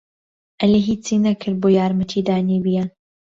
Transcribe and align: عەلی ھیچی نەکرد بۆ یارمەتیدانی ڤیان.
عەلی 0.59 0.79
ھیچی 0.87 1.15
نەکرد 1.25 1.55
بۆ 1.61 1.69
یارمەتیدانی 1.77 2.61
ڤیان. 2.65 2.89